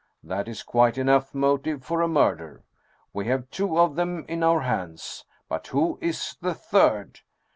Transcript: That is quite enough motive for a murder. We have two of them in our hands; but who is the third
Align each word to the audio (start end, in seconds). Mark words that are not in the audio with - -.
That 0.23 0.47
is 0.47 0.63
quite 0.63 0.97
enough 0.97 1.35
motive 1.35 1.83
for 1.85 2.01
a 2.01 2.07
murder. 2.07 2.63
We 3.13 3.27
have 3.27 3.51
two 3.51 3.77
of 3.77 3.93
them 3.95 4.25
in 4.27 4.41
our 4.41 4.61
hands; 4.61 5.25
but 5.47 5.67
who 5.67 5.99
is 6.01 6.37
the 6.41 6.55
third 6.55 7.19